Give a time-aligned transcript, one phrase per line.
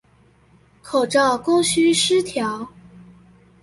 [0.81, 2.67] 口罩供需失調